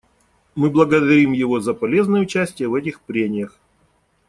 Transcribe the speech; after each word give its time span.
Мы 0.55 0.71
благодарим 0.71 1.31
его 1.31 1.59
за 1.59 1.75
полезное 1.75 2.21
участие 2.21 2.67
в 2.69 2.73
этих 2.73 3.01
прениях. 3.01 3.55